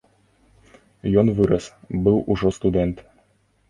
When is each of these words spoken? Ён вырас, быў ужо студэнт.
Ён 1.23 1.27
вырас, 1.41 1.71
быў 2.03 2.17
ужо 2.37 2.57
студэнт. 2.61 3.09